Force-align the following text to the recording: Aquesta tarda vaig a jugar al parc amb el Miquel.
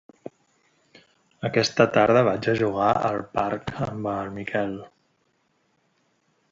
Aquesta 1.49 1.87
tarda 1.97 2.23
vaig 2.29 2.49
a 2.53 2.57
jugar 2.63 2.89
al 3.11 3.21
parc 3.37 3.73
amb 3.89 4.13
el 4.15 4.35
Miquel. 4.41 4.77